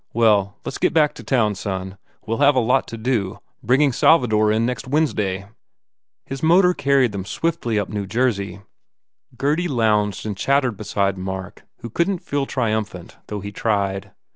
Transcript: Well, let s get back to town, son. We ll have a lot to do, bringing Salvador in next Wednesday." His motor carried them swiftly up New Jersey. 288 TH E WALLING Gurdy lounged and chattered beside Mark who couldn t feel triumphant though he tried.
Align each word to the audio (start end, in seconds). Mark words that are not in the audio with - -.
Well, 0.13 0.57
let 0.65 0.73
s 0.73 0.77
get 0.79 0.95
back 0.95 1.13
to 1.13 1.23
town, 1.23 1.53
son. 1.53 1.95
We 2.25 2.33
ll 2.33 2.39
have 2.39 2.55
a 2.55 2.59
lot 2.59 2.87
to 2.87 2.97
do, 2.97 3.37
bringing 3.61 3.91
Salvador 3.91 4.51
in 4.51 4.65
next 4.65 4.87
Wednesday." 4.87 5.47
His 6.25 6.41
motor 6.41 6.73
carried 6.73 7.11
them 7.11 7.23
swiftly 7.23 7.77
up 7.77 7.87
New 7.87 8.07
Jersey. 8.07 8.53
288 8.53 8.55
TH 8.55 8.55
E 8.55 8.57
WALLING 8.57 9.37
Gurdy 9.37 9.67
lounged 9.67 10.25
and 10.25 10.35
chattered 10.37 10.75
beside 10.75 11.19
Mark 11.19 11.65
who 11.81 11.91
couldn 11.91 12.17
t 12.17 12.23
feel 12.23 12.47
triumphant 12.47 13.17
though 13.27 13.41
he 13.41 13.51
tried. 13.51 14.09